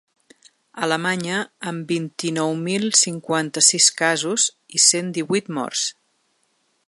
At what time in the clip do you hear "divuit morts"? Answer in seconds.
5.19-5.85